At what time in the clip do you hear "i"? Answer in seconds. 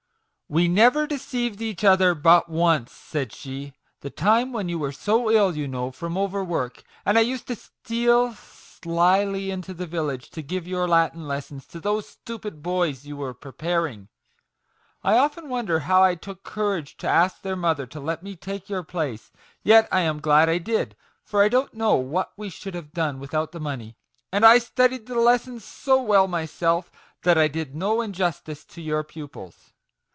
7.17-7.21, 15.05-15.17, 16.03-16.15, 19.89-20.01, 20.49-20.57, 21.41-21.47, 24.45-24.57, 27.37-27.47